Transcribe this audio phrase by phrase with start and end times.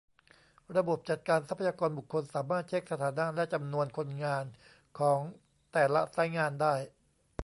[0.75, 4.45] ระบบจัดการทรัพยากรบุคคล สามารถเช็คสถานะและจำนวนคนงาน
[4.99, 5.19] ของ
[5.73, 6.73] แต่ละไซต์งานได้